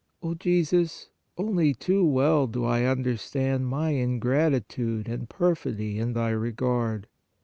[0.23, 5.99] "O Jesus, only too w T ell do I understand my in gratitude and perfidy
[5.99, 7.05] in Thy regard.